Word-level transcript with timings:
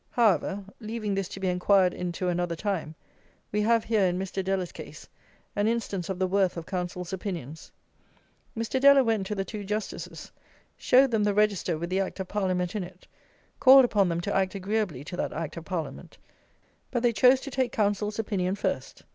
However, 0.09 0.63
leaving 0.79 1.13
this 1.13 1.27
to 1.29 1.39
be 1.39 1.47
enquired 1.47 1.93
into 1.93 2.27
another 2.27 2.55
time, 2.55 2.95
we 3.51 3.61
have 3.61 3.83
here, 3.83 4.07
in 4.07 4.17
Mr. 4.17 4.43
Deller's 4.43 4.71
case, 4.71 5.07
an 5.55 5.67
instance 5.67 6.09
of 6.09 6.17
the 6.17 6.25
worth 6.25 6.57
of 6.57 6.65
counsels' 6.65 7.13
opinions. 7.13 7.71
Mr. 8.57 8.81
Deller 8.81 9.05
went 9.05 9.27
to 9.27 9.35
the 9.35 9.45
two 9.45 9.63
Justices, 9.63 10.31
showed 10.75 11.11
them 11.11 11.23
the 11.23 11.35
Register 11.35 11.77
with 11.77 11.91
the 11.91 11.99
Act 11.99 12.19
of 12.19 12.27
Parliament 12.27 12.75
in 12.75 12.83
it, 12.83 13.05
called 13.59 13.85
upon 13.85 14.09
them 14.09 14.21
to 14.21 14.33
act 14.35 14.55
agreeably 14.55 15.03
to 15.03 15.15
that 15.17 15.33
Act 15.33 15.55
of 15.57 15.65
Parliament; 15.65 16.17
but 16.89 17.03
they 17.03 17.13
chose 17.13 17.39
to 17.41 17.51
take 17.51 17.71
counsels' 17.71 18.17
opinion 18.17 18.55
first. 18.55 19.03